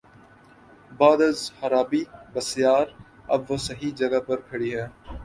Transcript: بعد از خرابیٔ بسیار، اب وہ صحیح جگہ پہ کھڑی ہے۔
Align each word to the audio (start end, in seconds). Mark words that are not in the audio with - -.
بعد 0.99 1.21
از 1.21 1.39
خرابیٔ 1.57 2.03
بسیار، 2.33 2.85
اب 3.33 3.41
وہ 3.47 3.57
صحیح 3.67 3.91
جگہ 3.99 4.19
پہ 4.27 4.35
کھڑی 4.47 4.71
ہے۔ 4.77 4.85